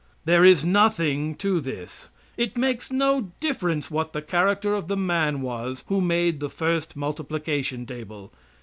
There 0.25 0.43
is 0.43 0.65
nothing 0.65 1.35
to 1.35 1.59
this. 1.61 2.09
It 2.35 2.57
makes 2.57 2.91
no 2.91 3.29
difference 3.39 3.91
what 3.91 4.13
the 4.13 4.21
character 4.23 4.73
of 4.73 4.87
the 4.87 4.97
man 4.97 5.41
was 5.41 5.83
who 5.89 6.01
made 6.01 6.39
the 6.39 6.49
first 6.49 6.95
multiplication 6.95 7.85
table. 7.85 8.33